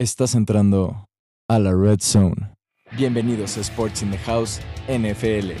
[0.00, 1.08] Estás entrando
[1.48, 2.54] a la Red Zone.
[2.92, 5.54] Bienvenidos a Sports in the House NFL.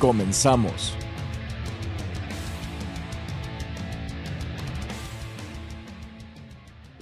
[0.00, 0.96] Comenzamos.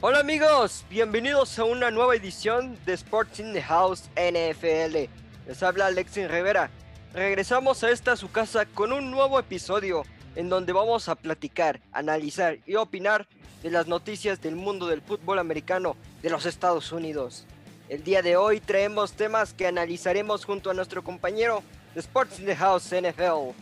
[0.02, 5.08] Hola amigos, bienvenidos a una nueva edición de Sports in the House NFL.
[5.46, 6.70] Les habla Alexis Rivera.
[7.14, 10.02] Regresamos a esta su casa con un nuevo episodio
[10.36, 13.26] en donde vamos a platicar, analizar y opinar
[13.62, 17.46] de las noticias del mundo del fútbol americano de los Estados Unidos.
[17.88, 21.62] El día de hoy traemos temas que analizaremos junto a nuestro compañero
[21.94, 23.52] de Sports in the House NFL,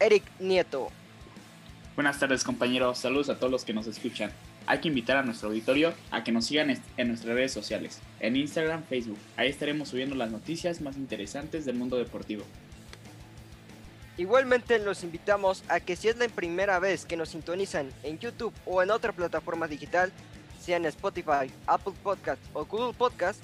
[0.00, 0.88] Eric Nieto.
[1.94, 4.32] Buenas tardes compañeros, saludos a todos los que nos escuchan.
[4.66, 8.36] Hay que invitar a nuestro auditorio a que nos sigan en nuestras redes sociales, en
[8.36, 9.18] Instagram, Facebook.
[9.36, 12.44] Ahí estaremos subiendo las noticias más interesantes del mundo deportivo.
[14.22, 18.54] Igualmente los invitamos a que si es la primera vez que nos sintonizan en YouTube
[18.64, 20.12] o en otra plataforma digital,
[20.60, 23.40] sea en Spotify, Apple Podcast o Google Podcast,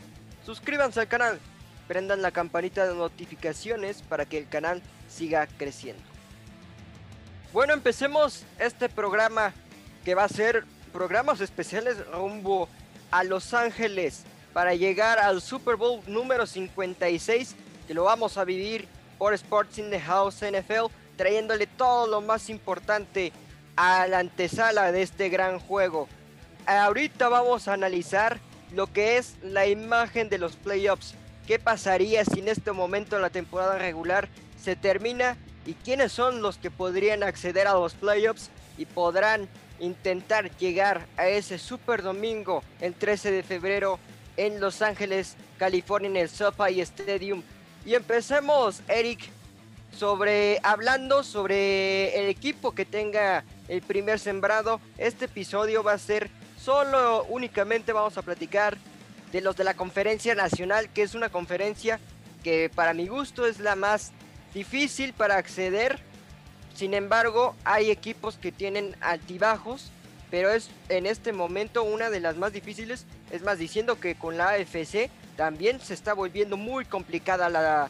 [0.47, 1.41] suscríbanse al canal,
[1.89, 6.01] prendan la campanita de notificaciones para que el canal siga creciendo.
[7.53, 9.55] Bueno, empecemos este programa
[10.05, 12.69] que va a ser programas especiales rumbo
[13.11, 17.57] a Los Ángeles para llegar al Super Bowl número 56
[17.89, 18.87] que lo vamos a vivir
[19.19, 23.33] por Sports in the House NFL, trayéndole todo lo más importante
[23.77, 26.09] a la antesala de este gran juego.
[26.67, 28.39] Ahorita vamos a analizar
[28.73, 31.15] lo que es la imagen de los playoffs.
[31.47, 34.29] ¿Qué pasaría si en este momento la temporada regular
[34.63, 35.37] se termina?
[35.67, 39.49] ¿Y quiénes son los que podrían acceder a los playoffs y podrán
[39.81, 43.99] intentar llegar a ese super domingo el 13 de febrero
[44.37, 47.43] en Los Ángeles, California, en el SoFi Stadium
[47.85, 49.21] y empecemos, Eric,
[49.97, 54.81] sobre hablando sobre el equipo que tenga el primer sembrado.
[54.97, 58.77] Este episodio va a ser solo, únicamente vamos a platicar
[59.33, 62.01] de los de la conferencia nacional, que es una conferencia
[62.43, 64.13] que para mi gusto es la más
[64.55, 65.99] difícil para acceder.
[66.75, 69.91] Sin embargo, hay equipos que tienen altibajos,
[70.31, 73.07] pero es en este momento una de las más difíciles.
[73.33, 77.89] Es más, diciendo que con la AFC también se está volviendo muy complicada la,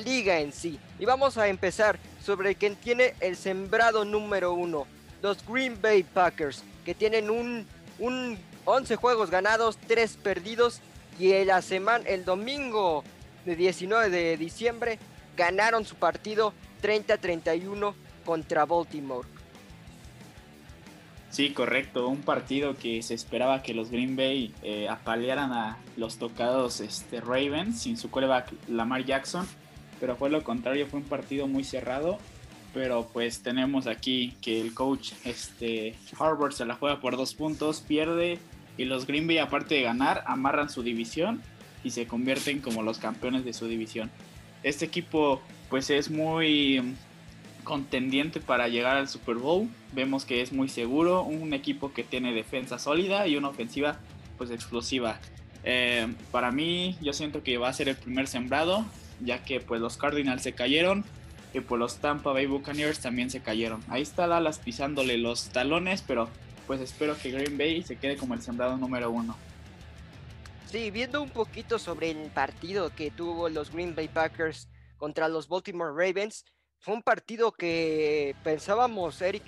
[0.00, 0.78] liga en sí.
[0.98, 4.86] Y vamos a empezar sobre quien tiene el sembrado número uno,
[5.22, 7.66] los Green Bay Packers, que tienen un,
[7.98, 10.82] un 11 juegos ganados, 3 perdidos
[11.18, 13.02] y la semana, el domingo
[13.46, 14.98] de 19 de diciembre
[15.38, 16.52] ganaron su partido
[16.82, 17.94] 30-31
[18.26, 19.26] contra Baltimore.
[21.30, 22.08] Sí, correcto.
[22.08, 27.20] Un partido que se esperaba que los Green Bay eh, apalearan a los tocados este,
[27.20, 29.46] Ravens sin su coreback Lamar Jackson.
[30.00, 32.18] Pero fue lo contrario, fue un partido muy cerrado.
[32.74, 37.80] Pero pues tenemos aquí que el coach este, Harvard se la juega por dos puntos,
[37.80, 38.38] pierde.
[38.76, 41.42] Y los Green Bay, aparte de ganar, amarran su división
[41.84, 44.10] y se convierten como los campeones de su división.
[44.62, 46.94] Este equipo pues es muy
[47.60, 49.68] contendiente para llegar al Super Bowl.
[49.92, 53.98] Vemos que es muy seguro, un equipo que tiene defensa sólida y una ofensiva
[54.38, 55.20] pues explosiva.
[55.64, 58.84] Eh, para mí yo siento que va a ser el primer sembrado,
[59.20, 61.04] ya que pues los Cardinals se cayeron
[61.52, 63.82] y pues los Tampa Bay Buccaneers también se cayeron.
[63.88, 66.28] Ahí está Dallas pisándole los talones, pero
[66.66, 69.36] pues espero que Green Bay se quede como el sembrado número uno.
[70.66, 75.48] Sí, viendo un poquito sobre el partido que tuvo los Green Bay Packers contra los
[75.48, 76.44] Baltimore Ravens,
[76.80, 79.44] fue un partido que pensábamos, Eric,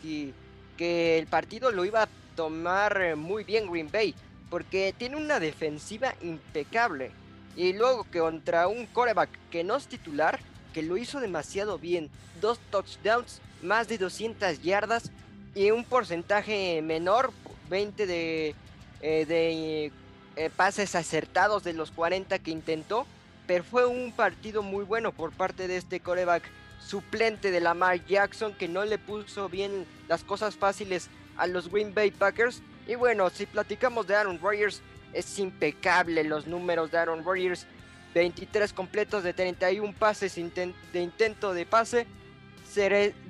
[0.76, 4.14] que el partido lo iba a tomar eh, muy bien Green Bay,
[4.50, 7.10] porque tiene una defensiva impecable.
[7.56, 10.40] Y luego que contra un coreback que no es titular,
[10.74, 12.10] que lo hizo demasiado bien,
[12.40, 15.10] dos touchdowns, más de 200 yardas
[15.54, 17.32] y un porcentaje menor,
[17.70, 18.54] 20 de,
[19.00, 19.92] eh, de
[20.36, 23.06] eh, pases acertados de los 40 que intentó,
[23.46, 26.42] pero fue un partido muy bueno por parte de este coreback
[26.86, 31.94] suplente de Lamar Jackson que no le puso bien las cosas fáciles a los Green
[31.94, 32.62] Bay Packers.
[32.86, 34.82] Y bueno, si platicamos de Aaron Rodgers,
[35.12, 37.66] es impecable los números de Aaron Rodgers.
[38.14, 42.06] 23 completos de 31 pases de intento de pase,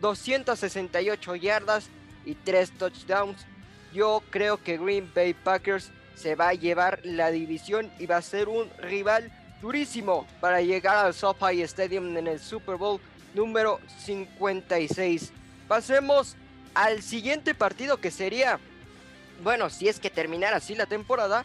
[0.01, 1.89] 268 yardas
[2.25, 3.47] y 3 touchdowns.
[3.93, 8.23] Yo creo que Green Bay Packers se va a llevar la división y va a
[8.23, 9.31] ser un rival
[9.61, 13.01] durísimo para llegar al SoFi Stadium en el Super Bowl
[13.35, 15.33] número 56.
[15.69, 16.37] Pasemos
[16.75, 18.59] al siguiente partido que sería,
[19.43, 21.45] bueno, si es que terminara así la temporada,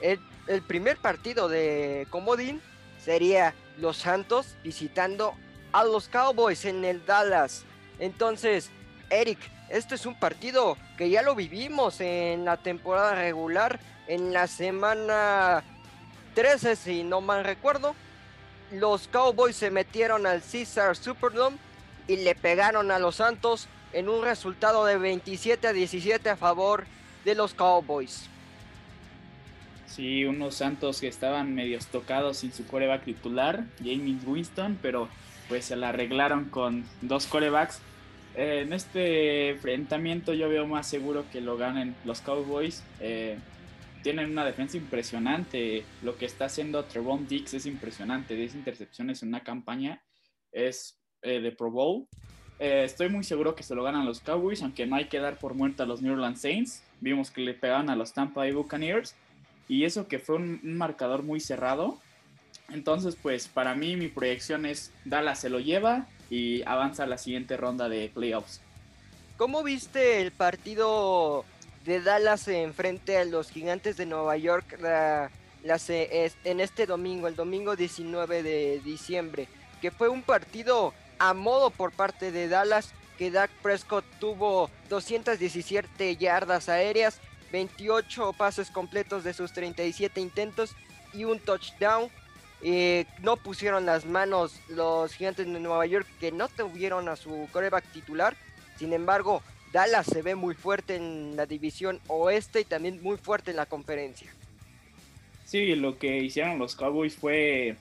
[0.00, 0.18] el,
[0.66, 2.60] primer partido de Comodín
[3.02, 5.34] sería los Santos visitando
[5.72, 7.64] a los Cowboys en el Dallas.
[7.98, 8.70] Entonces,
[9.10, 9.38] Eric,
[9.70, 15.64] este es un partido que ya lo vivimos en la temporada regular, en la semana
[16.34, 17.94] 2013, si no mal recuerdo,
[18.80, 21.56] los Cowboys se metieron al Caesar Superdome
[22.08, 26.84] y le pegaron a los Santos en un resultado de 27 a 17 a favor
[27.24, 28.28] de los Cowboys.
[29.86, 35.08] Sí, unos Santos que estaban medio tocados sin su coreback titular, James Winston, pero
[35.48, 37.80] pues se la arreglaron con dos corebacks.
[38.34, 42.82] Eh, en este enfrentamiento yo veo más seguro que lo ganen los Cowboys.
[42.98, 43.38] Eh,
[44.04, 45.82] tienen una defensa impresionante.
[46.02, 48.36] Lo que está haciendo Trevon Dix es impresionante.
[48.36, 50.02] 10 intercepciones en una campaña
[50.52, 52.06] es eh, de Pro Bowl.
[52.58, 55.54] estoy muy seguro que se lo ganan los Cowboys, aunque no hay que dar por
[55.54, 56.84] muerta a los New Orleans Saints.
[57.00, 59.16] Vimos que le pegaban a los Tampa Bay Buccaneers.
[59.68, 61.98] Y eso que fue un marcador muy cerrado.
[62.68, 67.16] Entonces, pues para mí mi proyección es Dallas se lo lleva y avanza a la
[67.16, 68.60] siguiente ronda de playoffs.
[69.38, 71.46] ¿Cómo viste el partido
[71.84, 77.76] de Dallas en frente a los gigantes de Nueva York en este domingo, el domingo
[77.76, 79.48] 19 de diciembre?
[79.80, 86.16] Que fue un partido a modo por parte de Dallas, que Dak Prescott tuvo 217
[86.16, 87.20] yardas aéreas,
[87.52, 90.74] 28 pases completos de sus 37 intentos
[91.12, 92.10] y un touchdown
[92.66, 97.46] eh, no pusieron las manos los gigantes de Nueva York que no tuvieron a su
[97.52, 98.36] coreback titular.
[98.78, 99.42] Sin embargo,
[99.74, 103.66] Dallas se ve muy fuerte en la división oeste y también muy fuerte en la
[103.66, 104.32] conferencia.
[105.46, 107.74] Sí, lo que hicieron los Cowboys fue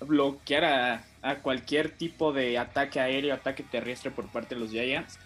[0.00, 5.20] bloquear a, a cualquier tipo de ataque aéreo, ataque terrestre por parte de los Giants.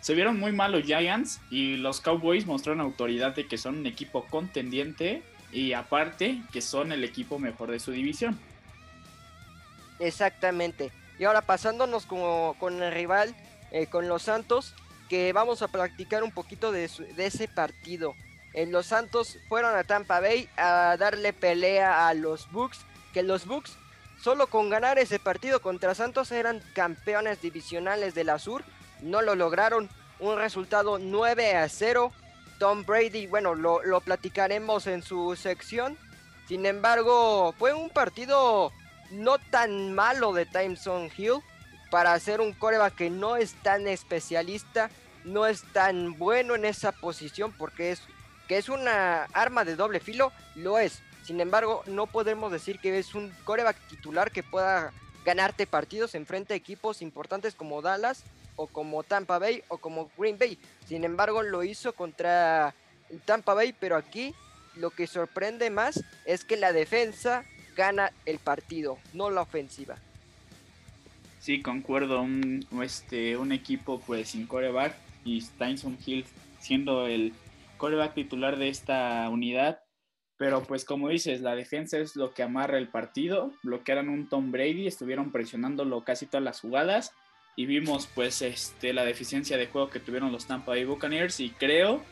[0.00, 3.86] Se vieron muy mal los Giants y los Cowboys mostraron autoridad de que son un
[3.86, 5.22] equipo contendiente
[5.52, 8.40] y aparte que son el equipo mejor de su división.
[9.98, 10.92] Exactamente.
[11.18, 13.36] Y ahora pasándonos con el rival,
[13.70, 14.74] eh, con los Santos,
[15.12, 16.84] que vamos a practicar un poquito de,
[17.18, 18.14] ese partido.
[18.54, 22.78] Eh, los Santos fueron a Tampa Bay a darle pelea a los Bucks,
[23.12, 23.76] que los Bucks
[24.22, 28.64] solo con ganar ese partido contra Santos eran campeones divisionales de la Sur,
[29.02, 32.10] no lo lograron, un resultado 9 a 0
[32.58, 35.98] Tom Brady, bueno, lo, platicaremos en su sección.
[36.48, 38.72] Sin embargo, fue un partido
[39.10, 41.42] no tan malo de Timeson Hill
[41.92, 44.88] para hacer un coreback que no es tan especialista,
[45.24, 48.00] no es tan bueno en esa posición porque es
[48.48, 51.02] que es una arma de doble filo, lo es.
[51.22, 54.90] Sin embargo, no podemos decir que es un coreback titular que pueda
[55.26, 58.24] ganarte partidos en frente a equipos importantes como Dallas
[58.56, 60.58] o como Tampa Bay o como Green Bay.
[60.88, 62.74] Sin embargo, lo hizo contra
[63.26, 64.34] Tampa Bay, pero aquí
[64.76, 67.44] lo que sorprende más es que la defensa
[67.76, 69.98] gana el partido, no la ofensiva.
[71.42, 72.22] Sí, concuerdo.
[72.22, 74.94] Un, este, un equipo pues sin coreback
[75.24, 76.24] y Steinson Hill
[76.60, 77.32] siendo el
[77.78, 79.80] coreback titular de esta unidad.
[80.36, 83.50] Pero pues como dices, la defensa es lo que amarra el partido.
[83.64, 87.12] Bloquearon un Tom Brady, estuvieron presionándolo casi todas las jugadas
[87.56, 91.50] y vimos pues este, la deficiencia de juego que tuvieron los Tampa Bay Buccaneers y
[91.50, 92.04] creo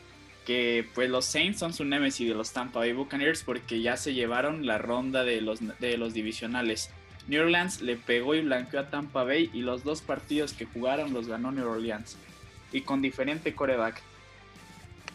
[0.45, 4.13] que pues los Saints son su nemesis de los Tampa Bay Buccaneers porque ya se
[4.13, 6.89] llevaron la ronda de los, de los divisionales.
[7.27, 11.13] New Orleans le pegó y blanqueó a Tampa Bay y los dos partidos que jugaron
[11.13, 12.17] los ganó New Orleans
[12.71, 14.01] y con diferente coreback.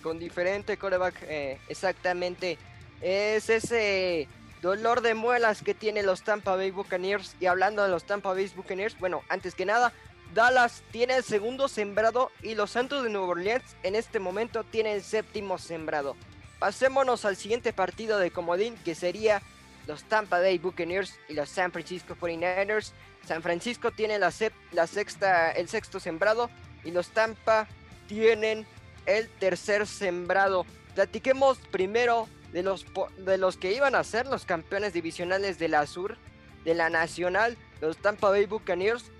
[0.02, 2.58] Con diferente coreback, eh, exactamente.
[3.00, 4.28] Es ese
[4.62, 7.34] dolor de muelas que tiene los Tampa Bay Buccaneers.
[7.40, 9.92] Y hablando de los Tampa Bay Buccaneers, bueno, antes que nada,
[10.34, 14.96] Dallas tiene el segundo sembrado y los Santos de Nueva Orleans en este momento tienen
[14.96, 16.16] el séptimo sembrado.
[16.58, 19.42] Pasémonos al siguiente partido de comodín que sería
[19.86, 22.92] los Tampa Bay Buccaneers y los San Francisco 49ers.
[23.24, 24.32] San Francisco tiene la,
[24.72, 26.50] la sexta, el sexto sembrado
[26.84, 27.68] y los Tampa
[28.06, 28.66] tienen
[29.06, 30.66] el tercer sembrado.
[30.94, 32.86] Platiquemos primero de los,
[33.18, 36.16] de los que iban a ser los campeones divisionales de la Sur,
[36.64, 39.10] de la Nacional, los Tampa Bay Buccaneers,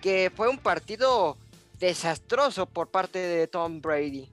[0.00, 1.38] que fue un partido
[1.78, 4.30] desastroso por parte de Tom Brady.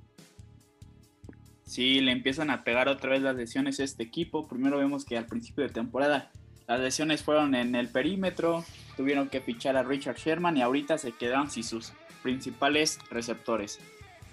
[1.70, 4.48] Sí, le empiezan a pegar otra vez las lesiones a este equipo.
[4.48, 6.32] Primero vemos que al principio de temporada
[6.68, 8.66] las lesiones fueron en el perímetro,
[8.98, 13.80] tuvieron que fichar a Richard Sherman y ahorita se quedaron sin sus principales receptores.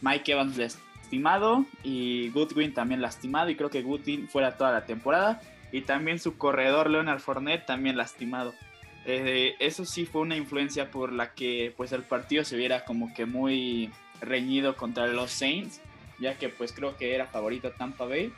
[0.01, 5.43] Mike Evans lastimado y Goodwin también lastimado y creo que Goodwin fuera toda la temporada
[5.73, 8.55] y también su corredor Leonard Fournette también lastimado.
[9.05, 13.13] Eh, eso sí fue una influencia por la que pues el partido se viera como
[13.13, 13.91] que muy
[14.23, 15.83] reñido contra los Saints,
[16.19, 18.33] ya que pues creo que era favorito Tampa Bay.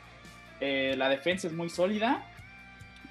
[0.59, 2.25] Eh, la defensa es muy sólida,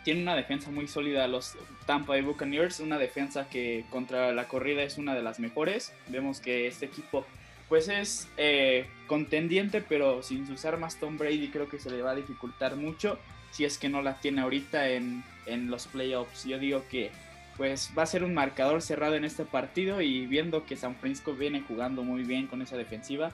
[0.04, 1.56] tiene una defensa muy sólida los
[1.86, 5.92] Tampa Bay Buccaneers, una defensa que contra la corrida es una de las mejores.
[6.08, 7.26] Vemos que este equipo
[7.68, 12.12] pues es eh, contendiente, pero sin sus armas Tom Brady creo que se le va
[12.12, 13.18] a dificultar mucho.
[13.50, 16.44] si es que no la tiene ahorita en, en los playoffs.
[16.44, 17.10] Yo digo que
[17.56, 21.34] pues va a ser un marcador cerrado en este partido y viendo que San Francisco
[21.34, 23.32] viene jugando muy bien con esa defensiva,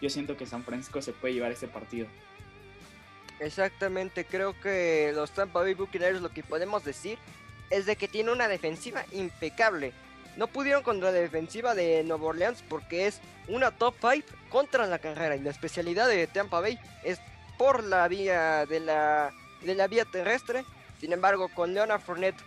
[0.00, 2.06] yo siento que San Francisco se puede llevar este partido.
[3.40, 7.18] Exactamente, creo que los Tampa Bay Buccaneers lo que podemos decir
[7.70, 9.92] es de que tiene una defensiva impecable.
[10.36, 14.98] No pudieron contra la defensiva de Nueva Orleans porque es una top 5 contra la
[14.98, 17.20] carrera y la especialidad de Tampa Bay es
[17.58, 20.64] por la vía de la, de la vía terrestre.
[21.00, 22.40] Sin embargo, con Leonard Fournette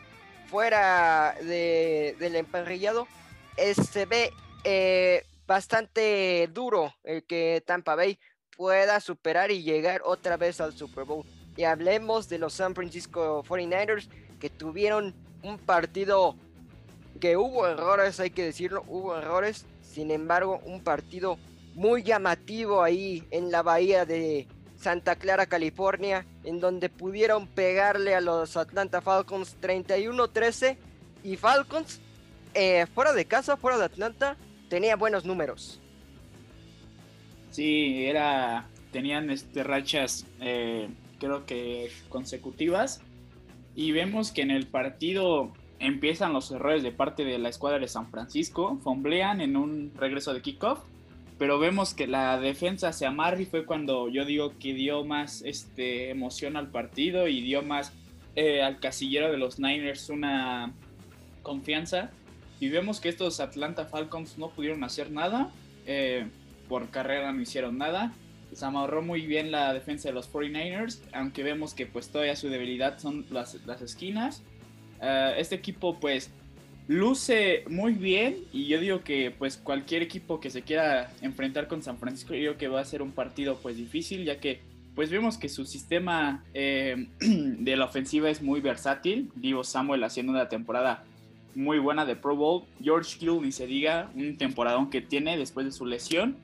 [0.50, 3.08] fuera de, del emparrillado,
[3.58, 8.18] se ve eh, bastante duro el que Tampa Bay
[8.56, 11.26] pueda superar y llegar otra vez al Super Bowl.
[11.58, 14.08] Y hablemos de los San Francisco 49ers
[14.40, 16.38] que tuvieron un partido
[17.20, 19.66] que hubo errores, hay que decirlo, hubo errores.
[19.82, 21.38] Sin embargo, un partido
[21.74, 28.22] muy llamativo ahí en la bahía de Santa Clara, California, en donde pudieron pegarle a
[28.22, 30.78] los Atlanta Falcons 31-13
[31.26, 32.00] y Falcons
[32.54, 34.38] eh, fuera de casa, fuera de Atlanta,
[34.72, 35.82] tenía buenos números.
[37.50, 40.88] Sí, era, tenían este, rachas eh,
[41.20, 43.02] creo que consecutivas
[43.76, 47.90] y vemos que en el partido empiezan los errores de parte de la escuadra de
[47.90, 50.80] San Francisco, fomblean en un regreso de kickoff,
[51.38, 55.42] pero vemos que la defensa se amarra y fue cuando yo digo que dio más
[55.42, 57.92] este, emoción al partido y dio más
[58.38, 60.72] eh, al casillero de los Niners una
[61.44, 62.12] confianza.
[62.62, 65.52] Y vemos que estos Atlanta Falcons no pudieron hacer nada.
[65.88, 66.28] Eh,
[66.70, 68.14] por carrera no hicieron nada.
[68.54, 72.50] Se amarró muy bien la defensa de los 49ers, aunque vemos que pues todavía su
[72.50, 74.44] debilidad son las, las esquinas.
[75.00, 76.30] Uh, este equipo pues
[76.88, 81.82] luce muy bien y yo digo que pues cualquier equipo que se quiera enfrentar con
[81.82, 84.62] San Francisco yo digo que va a ser un partido pues difícil ya que
[84.94, 89.32] pues vemos que su sistema eh, de la ofensiva es muy versátil.
[89.36, 91.04] Divo Samuel haciendo una temporada
[91.56, 92.64] muy buena de Pro Bowl.
[92.82, 96.38] George Hill ni se diga, un temporadón que tiene después de su lesión.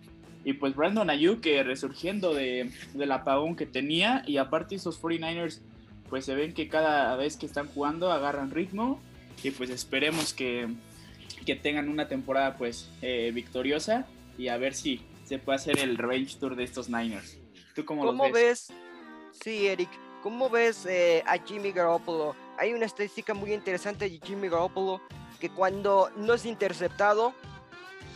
[0.44, 4.24] Y pues Brandon Ayuk que resurgiendo de, del apagón que tenía.
[4.26, 5.60] Y aparte esos 49ers
[6.10, 9.00] pues se ven que cada vez que están jugando agarran ritmo.
[9.44, 10.68] Y pues esperemos que,
[11.46, 14.08] que tengan una temporada pues eh, victoriosa.
[14.38, 17.38] Y a ver si se puede hacer el revenge tour de estos Niners.
[17.76, 18.34] ¿Tú cómo, ves?
[18.34, 18.74] ves?
[19.32, 19.90] Sí, Eric.
[20.24, 22.36] ¿Cómo ves eh, a Jimmy Garoppolo?
[22.58, 25.00] Hay una estadística muy interesante de Jimmy Garoppolo
[25.40, 27.34] que cuando no es interceptado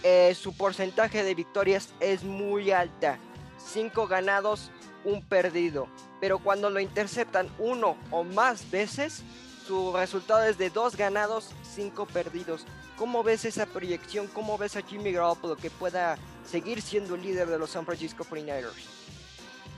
[0.04, 3.20] eh, su porcentaje de victorias es muy alta.
[3.60, 4.72] 5 ganados,
[5.06, 5.88] un perdido.
[6.20, 9.22] Pero cuando lo interceptan uno o más veces,
[9.68, 12.66] su resultado es de 2 ganados, 5 perdidos.
[12.98, 14.28] ¿Cómo ves esa proyección?
[14.28, 16.18] ¿Cómo ves a Jimmy Garoppolo que pueda
[16.50, 19.01] seguir siendo líder de los San Francisco 49ers?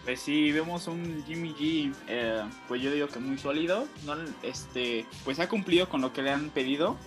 [0.03, 4.15] Pues sí, vemos un Jimmy G, eh, pues yo digo que muy sólido, ¿no?
[4.41, 6.97] este, pues ha cumplido con lo que le han pedido,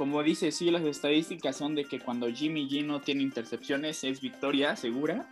[0.00, 4.22] como dice, sí, las estadísticas son de que cuando Jimmy G no tiene intercepciones es
[4.22, 5.28] victoria segura.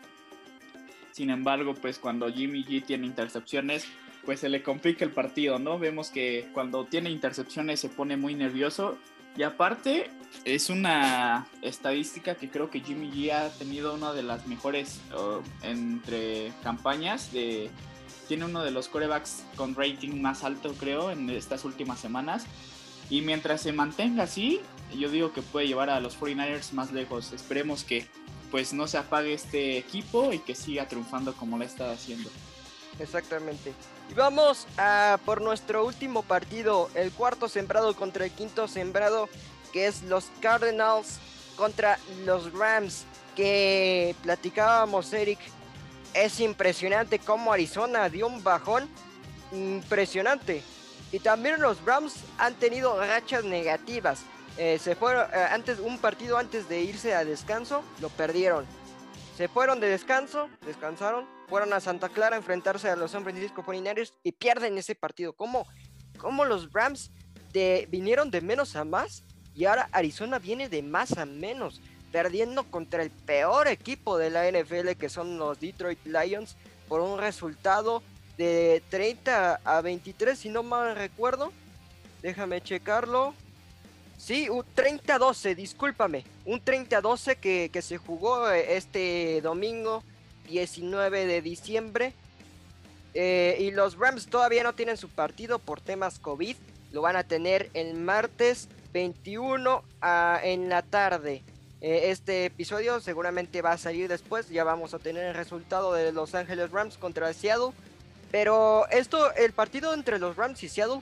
[1.11, 3.87] Sin embargo, pues cuando Jimmy G tiene intercepciones,
[4.27, 5.79] pues se le complica el partido, ¿no?
[5.79, 8.99] Vemos que cuando tiene intercepciones se pone muy nervioso.
[9.37, 10.11] Y aparte,
[10.45, 15.01] es una estadística que creo que Jimmy G ha tenido una de las mejores
[15.63, 17.33] entre campañas.
[17.33, 17.71] De,
[18.27, 22.47] tiene uno de los corebacks con rating más alto, creo, en estas últimas semanas.
[23.11, 24.61] Y mientras se mantenga así,
[24.97, 27.33] yo digo que puede llevar a los 49ers más lejos.
[27.33, 28.07] Esperemos que
[28.51, 32.31] pues no se apague este equipo y que siga triunfando como lo está haciendo.
[32.99, 33.73] Exactamente.
[34.11, 39.29] Y vamos a por nuestro último partido, el cuarto sembrado contra el quinto sembrado,
[39.73, 41.19] que es los Cardinals
[41.57, 43.05] contra los Rams,
[43.37, 45.39] que platicábamos, Eric.
[46.15, 48.89] Es impresionante cómo Arizona dio un bajón
[49.53, 50.63] impresionante.
[51.13, 54.21] Y también los Rams han tenido rachas negativas.
[54.57, 58.67] Eh, se fueron eh, antes un partido antes de irse a descanso, lo perdieron.
[59.37, 63.63] Se fueron de descanso, descansaron, fueron a Santa Clara a enfrentarse a los San Francisco
[63.63, 65.33] 49ers y pierden ese partido.
[65.33, 65.67] ¿Cómo,
[66.45, 67.11] los Rams
[67.53, 69.25] de, vinieron de menos a más
[69.55, 71.81] y ahora Arizona viene de más a menos,
[72.13, 77.19] perdiendo contra el peor equipo de la NFL que son los Detroit Lions por un
[77.19, 78.03] resultado
[78.37, 81.53] de 30 a 23, si no mal recuerdo.
[82.23, 83.35] Déjame checarlo.
[84.17, 86.25] Sí, un 30-12, discúlpame.
[86.45, 90.03] Un 30-12 que, que, se jugó eh, este domingo
[90.49, 92.13] 19 de diciembre.
[93.15, 96.57] Eh, y los Rams todavía no tienen su partido por temas COVID.
[96.93, 101.43] Lo van a tener el martes 21 a, en la tarde.
[101.81, 104.49] Eh, este episodio seguramente va a salir después.
[104.49, 107.73] Ya vamos a tener el resultado de Los Ángeles Rams contra Seattle.
[108.31, 111.01] Pero esto, el partido entre los Rams y Seattle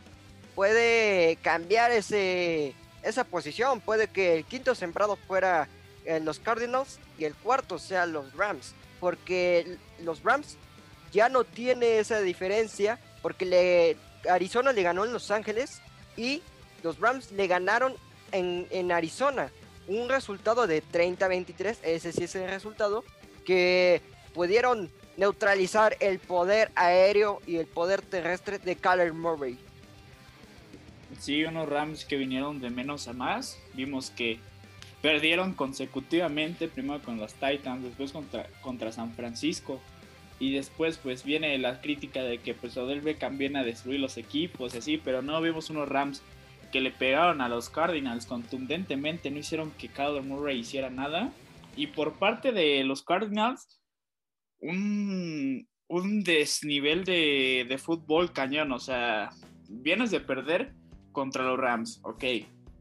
[0.55, 3.81] puede cambiar ese, esa posición.
[3.81, 5.69] Puede que el quinto sembrado fuera
[6.05, 8.75] eh, los Cardinals y el cuarto sea los Rams.
[9.01, 10.57] Porque los Rams
[11.13, 12.99] ya no tiene esa diferencia.
[13.23, 13.97] Porque le,
[14.29, 15.81] Arizona le ganó en Los Ángeles
[16.17, 16.43] y
[16.83, 17.95] los Rams le ganaron
[18.33, 19.51] en, en Arizona.
[19.89, 23.05] Un resultado de 30-23, ese sí es el resultado,
[23.45, 24.03] que
[24.35, 29.59] pudieron neutralizar el poder aéreo y el poder terrestre de Kyler Murray.
[31.21, 33.59] Sí, unos Rams que vinieron de menos a más.
[33.75, 34.39] Vimos que
[35.07, 39.81] perdieron consecutivamente, primero con los Titans, después contra, contra San Francisco.
[40.41, 44.17] Y después pues viene la crítica de que pues Odell Beckham viene a destruir los
[44.17, 46.23] equipos y así, pero no vimos unos Rams
[46.73, 51.33] que le pegaron a los Cardinals contundentemente, no hicieron que Kyler Murray hiciera nada.
[51.77, 53.81] Y por parte de los Cardinals,
[54.59, 59.31] un, un desnivel de, de fútbol cañón, o sea,
[59.69, 60.75] vienes de perder
[61.13, 62.25] contra los Rams, ok,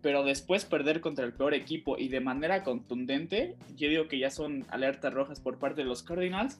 [0.05, 4.29] pero después perder contra el peor equipo y de manera contundente, yo digo que ya
[4.29, 6.59] son alertas rojas por parte de los Cardinals.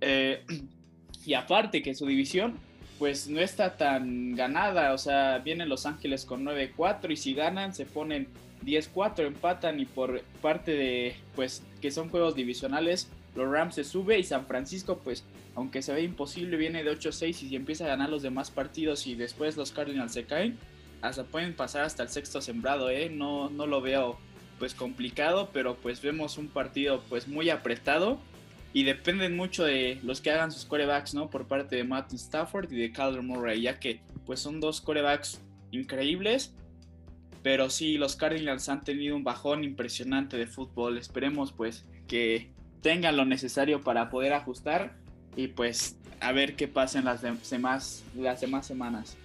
[0.00, 0.44] Eh,
[1.26, 2.54] y aparte que su división,
[3.00, 7.74] pues no está tan ganada, o sea, vienen Los Ángeles con 9-4 y si ganan
[7.74, 8.28] se ponen
[8.64, 14.20] 10-4, empatan y por parte de, pues, que son juegos divisionales, los Rams se sube
[14.20, 15.24] y San Francisco, pues,
[15.56, 19.08] aunque se ve imposible, viene de 8-6 y si empieza a ganar los demás partidos
[19.08, 20.56] y después los Cardinals se caen,
[21.02, 23.10] hasta pueden pasar hasta el sexto sembrado, ¿eh?
[23.10, 24.18] No, no lo veo
[24.58, 28.18] pues complicado, pero pues vemos un partido pues muy apretado
[28.72, 31.30] y dependen mucho de los que hagan sus corebacks, ¿no?
[31.30, 35.40] Por parte de Matt Stafford y de Kyler Murray, ya que pues son dos corebacks
[35.70, 36.52] increíbles,
[37.42, 40.98] pero sí, los Cardinals han tenido un bajón impresionante de fútbol.
[40.98, 42.52] Esperemos pues que
[42.82, 44.96] tengan lo necesario para poder ajustar
[45.36, 49.16] y pues a ver qué pasa en las demás, las demás semanas.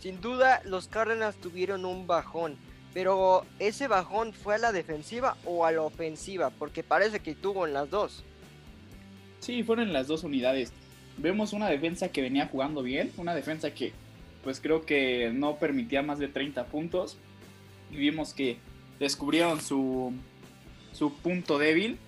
[0.00, 2.56] Sin duda, los Cardinals tuvieron un bajón.
[2.94, 7.66] Pero ese bajón fue a la defensiva o a la ofensiva, porque parece que tuvo
[7.66, 8.24] en las dos.
[9.40, 10.72] Sí, fueron en las dos unidades.
[11.18, 13.92] Vemos una defensa que venía jugando bien, una defensa que
[14.42, 17.18] pues creo que no permitía más de 30 puntos.
[17.90, 18.58] Y vimos que
[18.98, 20.14] descubrieron su,
[20.92, 21.98] su punto débil.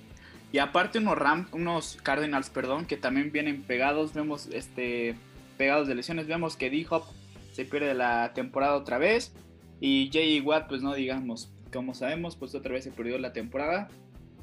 [0.52, 5.16] Y aparte unos Rams, unos Cardinals, perdón, que también vienen pegados, vemos este
[5.58, 7.04] pegados de lesiones, vemos que D-Hop
[7.58, 9.32] se pierde la temporada otra vez.
[9.80, 10.40] Y J.E.
[10.42, 13.88] Watt, pues no digamos, como sabemos, pues otra vez se perdió la temporada.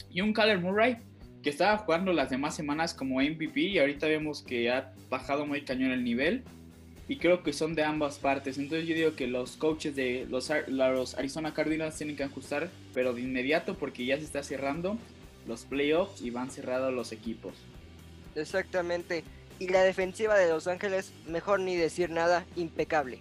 [0.10, 0.98] Y un Kyler Murray
[1.42, 5.62] que estaba jugando las demás semanas como MVP y ahorita vemos que ha bajado muy
[5.62, 6.44] cañón el nivel.
[7.08, 8.58] Y creo que son de ambas partes.
[8.58, 13.14] Entonces yo digo que los coaches de los, los Arizona Cardinals tienen que ajustar, pero
[13.14, 14.98] de inmediato porque ya se está cerrando
[15.48, 17.54] los playoffs y van cerrados los equipos.
[18.36, 19.24] Exactamente.
[19.60, 23.20] Y la defensiva de Los Ángeles, mejor ni decir nada, impecable.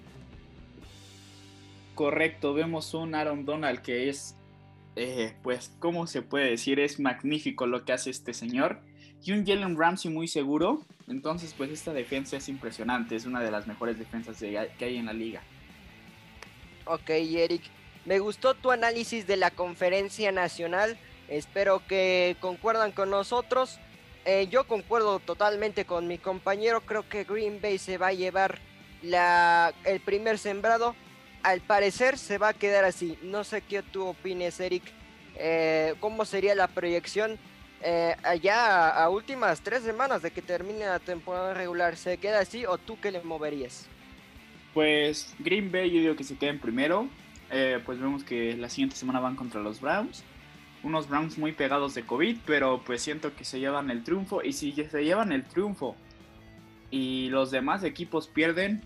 [1.94, 4.36] Correcto, vemos un Aaron Donald que es,
[4.96, 6.80] eh, pues, ¿cómo se puede decir?
[6.80, 8.80] Es magnífico lo que hace este señor.
[9.22, 10.82] Y un Jalen Ramsey muy seguro.
[11.08, 13.16] Entonces, pues esta defensa es impresionante.
[13.16, 15.42] Es una de las mejores defensas que hay en la liga.
[16.84, 17.62] Ok, Eric.
[18.04, 20.98] Me gustó tu análisis de la conferencia nacional.
[21.28, 23.78] Espero que concuerdan con nosotros.
[24.24, 26.80] Eh, yo concuerdo totalmente con mi compañero.
[26.80, 28.58] Creo que Green Bay se va a llevar
[29.02, 30.94] la, el primer sembrado.
[31.42, 33.18] Al parecer se va a quedar así.
[33.22, 34.82] No sé qué tú opines, Eric.
[35.36, 37.38] Eh, ¿Cómo sería la proyección?
[37.82, 42.64] Eh, allá a, últimas tres semanas de que termine la temporada regular, ¿se queda así
[42.64, 43.86] o tú qué le moverías?
[44.72, 47.08] Pues Green Bay yo digo que se queda en primero.
[47.84, 50.24] pues vemos que la siguiente semana van contra los Browns
[50.84, 54.42] unos Browns muy pegados de COVID, pero pues siento que se llevan el triunfo.
[54.42, 55.96] Y si se llevan el triunfo
[56.90, 58.82] y los demás equipos pierden,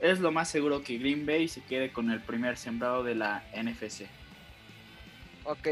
[0.00, 3.44] es lo más seguro que Green Bay se quede con el primer sembrado de la
[3.54, 4.06] NFC.
[5.44, 5.68] Ok,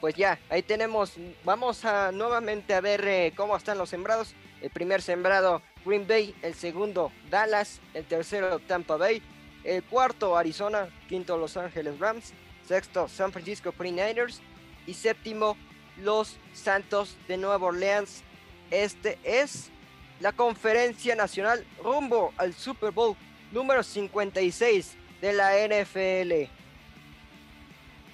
[0.00, 4.34] pues ya, ahí tenemos, vamos a nuevamente a ver eh, cómo están los sembrados.
[4.60, 9.22] El primer sembrado Green Bay, el segundo Dallas, el tercero Tampa Bay,
[9.64, 12.32] el cuarto Arizona, quinto Los Ángeles Rams,
[12.66, 14.40] sexto San Francisco 49ers,
[14.86, 15.56] y séptimo
[15.96, 18.22] los Santos de Nueva Orleans.
[18.70, 19.70] Este es
[20.20, 23.16] la conferencia nacional rumbo al Super Bowl
[23.50, 26.50] número 56 de la NFL.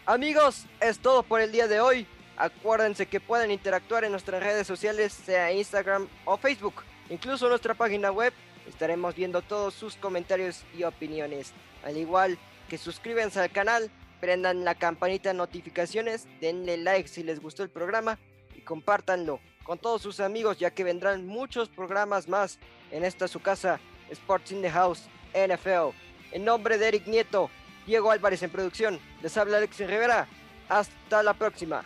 [0.07, 2.07] Amigos, es todo por el día de hoy.
[2.37, 7.74] Acuérdense que pueden interactuar en nuestras redes sociales, sea Instagram o Facebook, incluso en nuestra
[7.74, 8.33] página web.
[8.66, 11.52] Estaremos viendo todos sus comentarios y opiniones.
[11.85, 17.40] Al igual que suscríbanse al canal prendan la campanita de notificaciones, denle like si les
[17.40, 18.18] gustó el programa
[18.57, 22.59] y compártanlo con todos sus amigos ya que vendrán muchos programas más
[22.90, 25.94] en esta su casa, Sports in the House, NFL.
[26.33, 27.50] En nombre de Eric Nieto,
[27.87, 30.26] Diego Álvarez en producción, les habla Alex Rivera.
[30.68, 31.85] Hasta la próxima.